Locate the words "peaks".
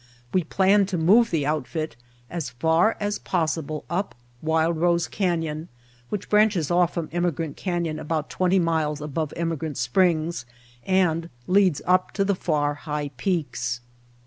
13.17-13.81